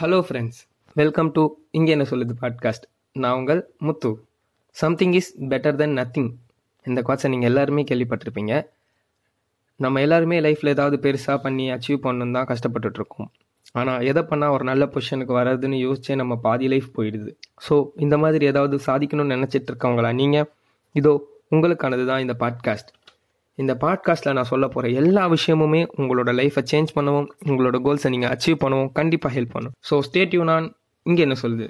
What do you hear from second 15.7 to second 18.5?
யோசிச்சே நம்ம பாதி லைஃப் போயிடுது. ஸோ இந்த மாதிரி